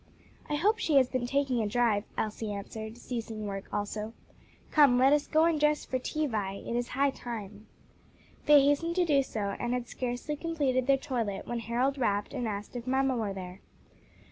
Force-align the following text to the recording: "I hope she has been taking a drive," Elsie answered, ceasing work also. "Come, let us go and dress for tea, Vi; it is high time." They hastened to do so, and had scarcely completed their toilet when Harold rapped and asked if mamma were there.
"I 0.49 0.55
hope 0.55 0.79
she 0.79 0.95
has 0.95 1.09
been 1.09 1.27
taking 1.27 1.61
a 1.61 1.67
drive," 1.67 2.05
Elsie 2.17 2.51
answered, 2.51 2.97
ceasing 2.97 3.45
work 3.45 3.71
also. 3.71 4.13
"Come, 4.71 4.97
let 4.97 5.13
us 5.13 5.27
go 5.27 5.43
and 5.45 5.59
dress 5.59 5.85
for 5.85 5.99
tea, 5.99 6.25
Vi; 6.25 6.53
it 6.53 6.75
is 6.75 6.87
high 6.87 7.11
time." 7.11 7.67
They 8.47 8.63
hastened 8.65 8.95
to 8.95 9.05
do 9.05 9.21
so, 9.21 9.55
and 9.59 9.73
had 9.75 9.85
scarcely 9.87 10.35
completed 10.35 10.87
their 10.87 10.97
toilet 10.97 11.45
when 11.45 11.59
Harold 11.59 11.99
rapped 11.99 12.33
and 12.33 12.47
asked 12.47 12.75
if 12.75 12.87
mamma 12.87 13.15
were 13.15 13.31
there. 13.35 13.61